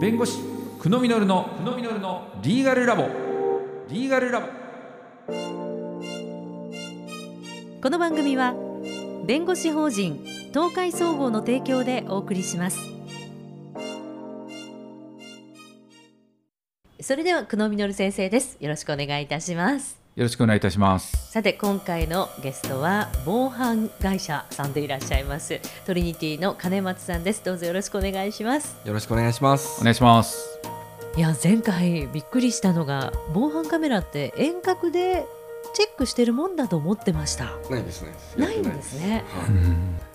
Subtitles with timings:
[0.00, 0.38] 弁護士
[0.80, 3.08] 久野実の久野実のリーガルラボ。
[3.88, 4.46] リーガルラボ。
[7.82, 8.54] この番組は
[9.26, 10.24] 弁護士法人
[10.54, 12.78] 東海総合の提供でお送りします。
[17.00, 18.56] それでは久野実先生です。
[18.60, 21.30] よろしくお願いいたしますよろしくお願いいたします。
[21.30, 27.44] さて今回のゲストは防犯会社さんでいらっしゃいますトリニティの金松さんです。
[27.44, 28.76] どうぞよろしくお願いします。
[28.84, 29.80] よろしくお願いします。
[29.80, 30.58] お願いします。
[31.16, 35.24] いや前回びっくりしたのが防犯カメラって遠隔で
[35.72, 37.56] チェックしてるもんだと思ってました。
[37.70, 38.12] ないですね。
[38.36, 39.24] ないんですね。
[39.28, 39.50] はい。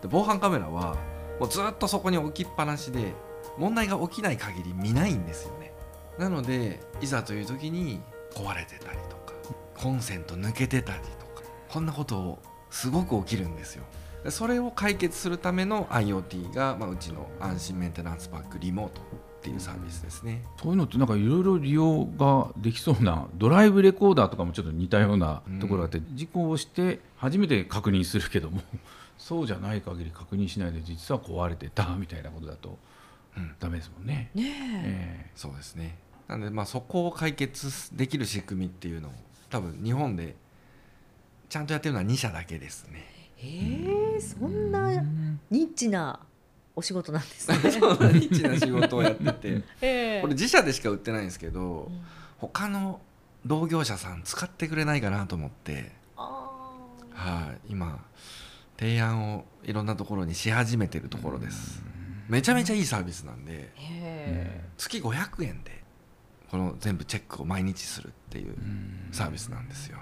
[0.00, 0.96] で防犯カメラは
[1.40, 3.14] もうずっとそこに置きっぱなしで
[3.56, 5.72] 問題が起きない限り見ないんですよね。
[6.18, 8.00] なのでいざという時に
[8.32, 9.27] 壊れてたりとか
[9.76, 12.38] コンセント抜けてたりとかこんなことを
[12.70, 13.84] すごく起きるんですよ。
[14.24, 19.04] でそれを解決するための IoT が、まあ、うちの安心メンテナンスパックリモートっ
[19.40, 20.42] ていうサービスですね。
[20.60, 28.60] そういうのってなんかいろいろ利用ができそうなドライブレコーダーとかもちょっと似たようなところがあって、事故をして初めて確認するけども
[29.16, 32.78] そうじゃない限り確認しないで実は壊れてたみたいなことだと
[33.36, 33.54] うん。
[33.58, 34.30] ダメですもんね。
[34.34, 34.44] ね
[34.84, 35.30] え。
[35.34, 35.96] そうですね。
[36.26, 39.12] なのでまあそこを解決できる仕組みっていうのを
[39.50, 40.36] 多分日本で
[41.48, 43.06] ちゃんとやってるのは2社だけですね。
[43.40, 45.02] ええー、そんな
[45.50, 46.20] ニッチな
[46.74, 47.56] お仕事なんですね。
[47.72, 49.62] そうニッチな仕事をやってて。
[49.80, 50.20] ええ。
[50.22, 52.00] これ自社でしか売ってないんですけどうん。
[52.38, 53.00] 他の
[53.46, 55.92] 同業者さん使ってくれないかなと思って。
[56.16, 56.76] あ
[57.14, 57.72] はい。
[57.72, 58.04] 今
[58.78, 61.82] 提案をいろんなところにし始めてるところです。
[62.28, 63.72] めちゃめちゃいいサービスなんで
[64.76, 65.82] 月500円で
[66.50, 68.54] この全部チェックを毎日するっていう
[69.12, 69.98] サービスなんですよ。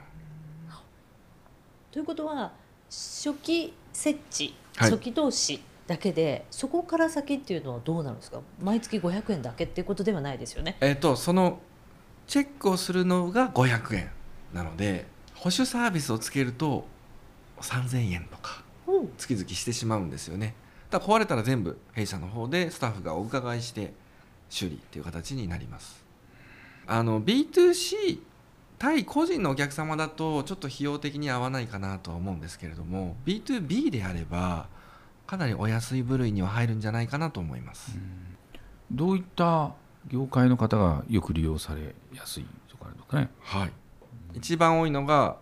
[0.68, 2.52] ーということは
[2.88, 4.90] 初期設置、はい。
[4.90, 8.40] 初期投資だけでそこから先っていうのはどうなるんですか？
[8.62, 10.76] 毎月500円だけっていうことではないですよね。
[10.80, 11.60] えっ、とその
[12.26, 14.10] チェックをするのが500円
[14.52, 16.86] なので保守サービスをつけると
[17.60, 19.08] 3000円とかうん。
[19.16, 20.54] 月々してしまうんですよね。
[20.90, 23.92] だ壊れたら全部弊社の方でスタッフがお伺いして
[24.48, 26.05] 修理っていう形になります
[26.86, 28.20] あの B2C
[28.78, 34.68] 対個人のお客様だとちょっと費用的に合わないかなとは思うんですけれども B2B であれば
[35.26, 37.98] かなりお安い部類には入るんじゃないかなと思います、
[38.92, 39.72] どういった
[40.08, 43.28] 業界の方がよく利用されやすいとかあるのかね。
[43.40, 43.72] はい。
[44.34, 45.36] 一番多いのが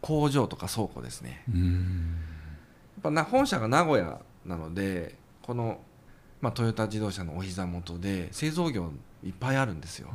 [0.00, 1.44] 工場とか倉庫ですね。
[1.48, 2.16] うん。
[2.96, 5.80] やっぱな本社が名古屋なのでこの、
[6.40, 8.90] まあ、トヨタ自動車のお膝元で製造業
[9.24, 10.10] いっぱいあるんですよ、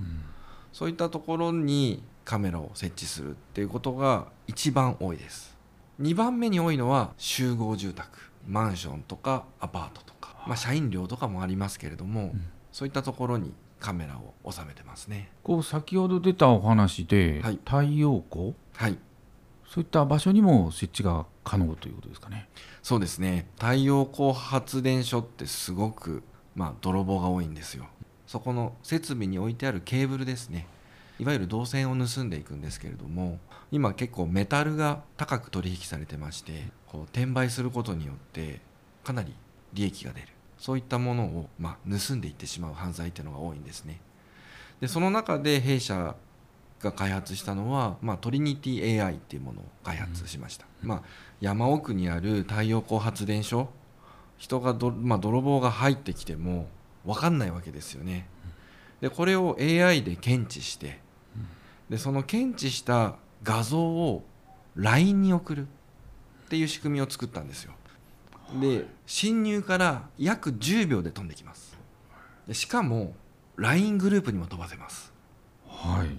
[0.73, 5.55] そういったところにカメラを設置するっていうことが一番多いです。
[6.01, 12.41] 2番目に多いのは集合住宅マンションとかアパートとか、まあ、社員寮とかもありますけれども、ん。
[12.71, 15.29] そういったところにカメラを収めてますね。
[15.43, 17.59] こう先ほど出たお話で、はい。
[17.65, 18.53] 太陽光？
[18.73, 18.97] はい。
[19.67, 22.47] そういった場所にも設置が可能ということですかね。
[22.83, 23.47] そうですね。
[23.59, 26.23] 太陽光発電所ってすごく、
[26.55, 27.87] まあ、泥棒が多いんですよ
[28.27, 30.67] そこの設備に置いてあるケーブルですね。
[31.19, 33.39] いわゆる銅線を盗んでいくんですけれども
[33.71, 38.61] 今結構メタルが高く取引されてましてこう転売することによって
[39.03, 39.33] かなり
[39.73, 40.27] 利益が出る。
[40.59, 43.99] そういったものを、まあ、盗んでいってしまう犯罪っていうのが多いんですね。
[44.81, 46.15] でその中で弊社
[46.81, 51.01] が開発したのは、まあ、トリニティ AI っていうものを開発しました、まあ、
[51.41, 53.69] 山奥にある太陽光発電所。
[54.37, 56.67] 人がど、まあ、泥棒が入ってきても
[57.07, 58.27] 分かんないわけですよね。
[59.01, 60.99] でこれを AI で検知して
[61.89, 64.23] でその検知した画像を
[64.75, 65.67] LINE に送る
[66.47, 67.73] っていう仕組みを作ったんですよ。
[68.61, 71.77] で侵入から約10秒で飛んできます。
[72.47, 73.15] でしかも
[73.55, 75.13] LINE グループにも飛ばせます。
[75.67, 76.17] はい。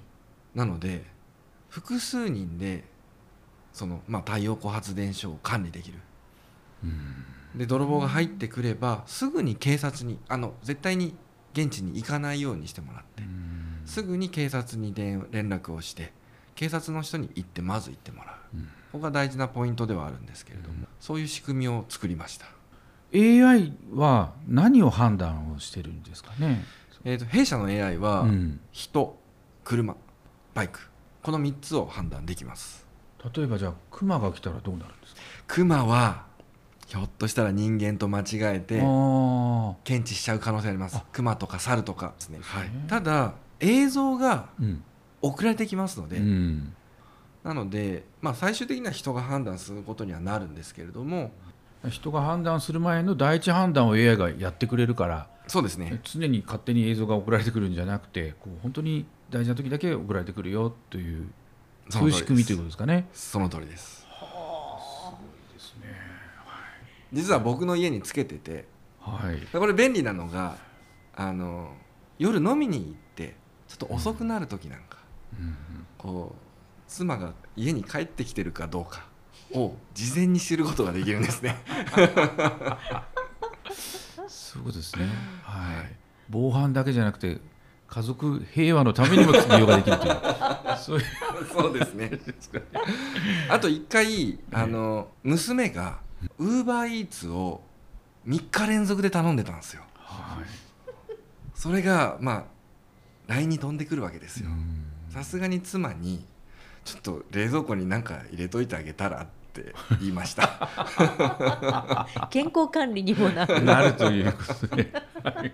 [0.55, 1.05] なので
[1.69, 2.84] 複数人で
[3.72, 5.99] その、まあ、太陽光発電所を管理できる
[7.54, 11.14] で泥棒が入ってくればすぐに警察にあの絶対に
[11.54, 13.22] 現地に行かないようにしてもらって
[13.87, 16.12] すぐに警察に連連絡をして
[16.55, 18.64] 警察の人に行ってまず行ってもらう、うん。
[18.64, 22.46] ここが大事なポイントではあるんですけれども、そういう仕組みを作りました、
[23.14, 26.64] AI は何を判断をしてるんですかね？
[27.05, 28.61] えー、と弊社の AI は、うん。
[28.72, 29.19] 人
[29.62, 29.94] 車
[30.55, 30.81] バイク。
[31.22, 32.84] この3つを判断できます。
[33.34, 35.20] 例えばじゃあクマが来たらどうなるんですか？
[35.46, 36.26] クマは
[36.88, 40.96] ひょっとしたら人間と間違えてあ検知しちゃう可能性あります。
[40.96, 41.05] あ。
[41.12, 42.64] クマとか猿とかですね、はい。
[42.64, 44.49] ね、ただ映像が。
[45.20, 46.75] 送られてきますので、うん。
[47.44, 51.31] なので、まあ、最終的には人が判断することにはなるんですけれども
[51.88, 56.00] 人が判断する前の第一判断を AI がやってくれるからそうですね。
[56.05, 61.29] 常に勝手に映像が送られてくるんじゃなくてこう本当に大事な時だけ送られてくるよという
[61.88, 63.08] そういう仕組みということですかね。
[63.14, 64.08] その通りですね
[67.12, 68.66] 実は僕の家につけてて
[69.00, 69.40] はい。
[69.56, 70.56] これ便利なのが
[71.14, 71.75] あの
[72.19, 74.99] 夜飲みに行ってちょっと遅くなる時なんか、
[75.38, 75.56] うん
[75.96, 76.43] こう
[76.87, 79.05] 妻が家に帰ってきてるかどうか
[79.52, 81.56] を事前に知ることができるんですね。
[84.26, 85.06] そうですね。
[85.43, 85.94] はい。
[86.31, 87.38] 防犯だけじゃなくて
[87.88, 90.16] 家族平和のためにも利用ができるという。
[90.81, 91.05] そういう。
[91.52, 92.10] そうですね。
[93.50, 95.99] あと一回あの娘が
[96.38, 97.61] ウーバーイーツを
[98.26, 100.44] 3日連続で頼んでたんですよはい。
[101.55, 102.44] それがまあ
[103.29, 106.25] LINE に飛んでくるわけですようんさすがに妻に
[106.85, 110.69] 「ちょっと冷蔵庫に何か入れといてあげたら?」って 言いました
[112.31, 113.62] 健康管理にもなる。
[113.65, 114.93] なるということで、
[115.25, 115.53] は い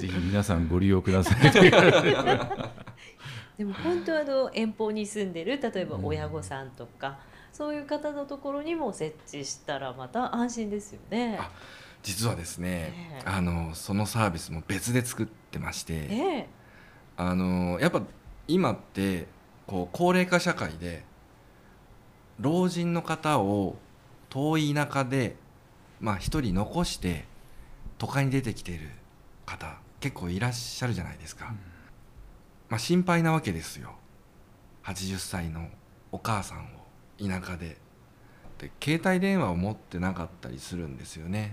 [0.00, 1.52] ぜひ皆さんご利用ください。
[3.58, 7.18] でも本当はあの遠方に住んでる例えば親御さんとか、
[7.52, 11.38] そういう方のところにも設置したらまた安心ですよね。
[11.40, 11.50] あ
[12.02, 13.22] 実はですねええ。
[13.26, 16.48] あのそのサービスも別で作ってましてえ
[17.16, 18.02] あのやっぱ
[18.48, 19.26] 今って
[19.66, 21.04] こう高齢化社会で
[22.38, 23.76] 老人の方を
[24.30, 25.36] 遠い田舎で
[26.00, 27.26] まあ一人残して
[27.98, 28.88] 都会に出てきている
[29.44, 31.54] 方結構いらっしゃるじゃないですか、
[32.70, 33.94] まあ、心配なわけですよ。
[34.84, 35.68] 80歳の
[36.10, 36.79] お母さんを
[37.20, 37.76] 田舎で。
[38.58, 41.52] で携帯電話を持ってなかったりするんですよね、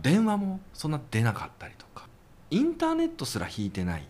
[0.00, 2.08] 電話もそんな出なかったりとか。
[2.50, 4.08] インターネットすら引いてない。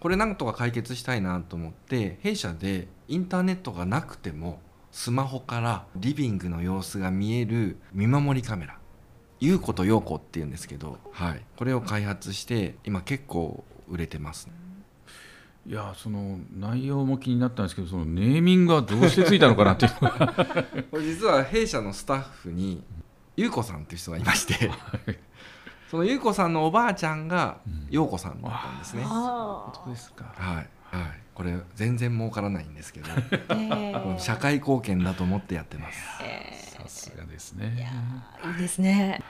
[0.00, 4.60] これなんとか解決したいなと思って弊社でインターネットがなくても
[4.92, 8.78] スマホからリビングの様子が見える見守りカメラ。
[9.40, 14.48] 優子と陽子っていうんですけど、はい、これを開発して今結構売れてます
[15.66, 19.92] いやその内容も気になったんですけどそのネーミングはどうしてついたのかなっていう。
[20.00, 20.34] の が
[20.90, 22.82] これ実は弊社のスタッフに
[23.36, 24.70] 優子さんっていう人がいまして。
[25.90, 27.58] その優子さんのおばあちゃんが
[27.88, 29.72] 陽子さんだったんですね、あ。
[29.74, 30.26] そうですか。
[30.36, 30.54] はい。
[30.56, 30.68] はい。
[31.34, 33.10] これ全然儲からないんですけど。
[33.10, 33.14] あ、
[33.56, 33.92] え。
[33.94, 35.98] この社会貢献だと思ってやってます。
[36.22, 39.22] えさすがですいやねーいいですね。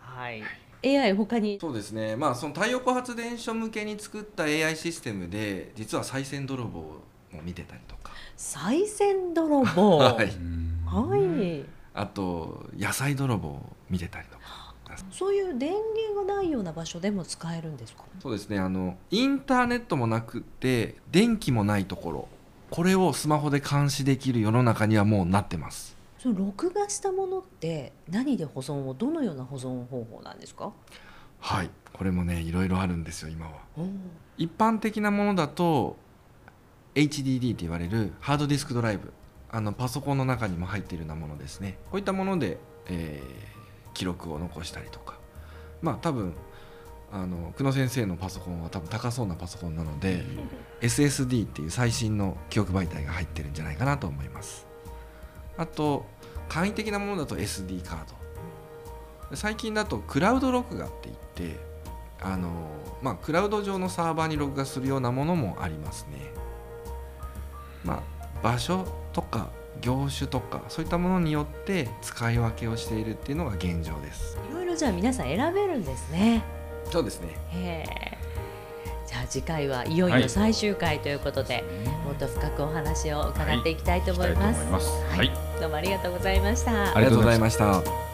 [0.00, 0.42] はい。
[0.84, 1.58] AI 他に。
[1.60, 2.16] そうですね。
[2.16, 6.94] まあその太陽光発電所向けに作った AI システムで実は再銭泥棒も
[7.42, 8.12] 見てたりとか。
[8.36, 9.98] 再銭泥棒？
[9.98, 10.26] はい。
[10.26, 11.64] うんはい。
[11.94, 14.64] あと野菜泥棒を見てたりとか。
[15.10, 15.72] そういう電
[16.14, 18.04] 源がないような場所でも使えるんですか？
[18.22, 18.58] そうですね。
[18.60, 22.28] あのインターネットもなくて電気もないところ。
[22.70, 25.93] これをスマホで監視できる世の中にはもうなってます
[26.24, 30.72] その録画したものって何で保存をどのような保存方法なんですか？
[31.38, 33.52] はいこれもねいろいろあるんですよ今は。
[34.38, 35.96] 一般的なものだと
[36.94, 39.12] HDD って言われるハードディスクドライブ
[39.50, 41.76] あのパソコンの中にも入っているようなものですね。
[41.90, 43.54] こういったもので、えー
[43.92, 45.18] 記録を残したりとか。
[45.82, 46.32] まあ多分
[47.12, 50.24] あの久野先生のパソコンは多分高そうなパソコンなので
[50.80, 54.66] SSD っていう最新の記憶媒体が入ってるんじゃないかなと思います
[55.56, 56.06] あと
[56.48, 59.36] 簡易的なものだと SD カード。
[59.36, 61.16] 最近だとクラウド録画って言っ
[61.52, 61.58] て
[62.20, 62.50] あの
[63.02, 66.18] まあクラウド上のサーバーに録画するようなものもありますね。
[67.84, 68.02] まあ
[68.42, 69.48] 場所とか
[69.80, 74.38] 業種とかそういったものによって使い分けをしているっていうのが現状です。
[74.50, 76.42] いろいろじゃあ皆さん選べるんですね。
[76.90, 77.28] そうですね。
[77.50, 78.18] へえ。
[79.06, 80.28] じゃあ次回はいよいよはい。
[80.28, 81.64] 最終回ということで、
[82.04, 84.60] もっと深くお話を伺っていきたいと思います。
[84.70, 84.80] はい。
[84.80, 85.40] したいと思います。
[85.40, 86.96] はい、どうもありがとうございました。
[86.96, 88.13] ありがとうございました